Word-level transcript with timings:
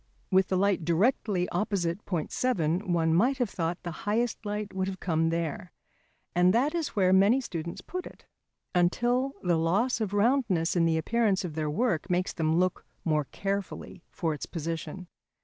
With 0.31 0.47
the 0.47 0.57
light 0.57 0.83
directly 0.83 1.47
opposite 1.49 2.03
point 2.05 2.31
7, 2.31 2.91
one 2.91 3.13
might 3.13 3.37
have 3.37 3.51
thought 3.51 3.77
the 3.83 3.91
highest 4.09 4.43
light 4.43 4.73
would 4.73 4.87
have 4.87 4.99
come 4.99 5.29
there, 5.29 5.71
and 6.33 6.55
that 6.55 6.73
is 6.73 6.95
where 6.95 7.13
many 7.13 7.39
students 7.39 7.81
put 7.81 8.07
it, 8.07 8.25
until 8.73 9.33
the 9.43 9.57
loss 9.57 10.01
of 10.01 10.11
roundness 10.11 10.75
in 10.75 10.85
the 10.85 10.97
appearance 10.97 11.45
of 11.45 11.53
their 11.53 11.69
work 11.69 12.09
makes 12.09 12.33
them 12.33 12.57
look 12.57 12.83
more 13.05 13.25
carefully 13.25 14.01
for 14.09 14.33
its 14.33 14.47
position. 14.47 15.07